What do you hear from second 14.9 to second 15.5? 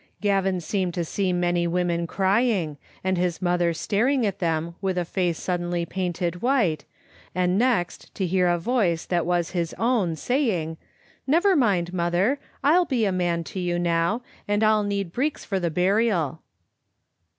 breeks